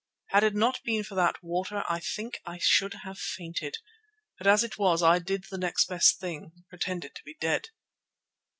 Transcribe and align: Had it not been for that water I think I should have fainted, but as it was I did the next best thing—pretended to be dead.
Had 0.29 0.43
it 0.43 0.55
not 0.55 0.81
been 0.83 1.03
for 1.03 1.13
that 1.13 1.43
water 1.43 1.83
I 1.87 1.99
think 1.99 2.39
I 2.43 2.57
should 2.57 2.95
have 3.05 3.19
fainted, 3.19 3.77
but 4.39 4.47
as 4.47 4.63
it 4.63 4.79
was 4.79 5.03
I 5.03 5.19
did 5.19 5.43
the 5.51 5.59
next 5.59 5.85
best 5.87 6.19
thing—pretended 6.19 7.13
to 7.13 7.23
be 7.23 7.35
dead. 7.39 7.69